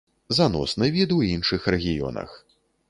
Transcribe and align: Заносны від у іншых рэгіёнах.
Заносны 0.37 0.89
від 0.95 1.13
у 1.17 1.21
іншых 1.35 1.71
рэгіёнах. 1.77 2.29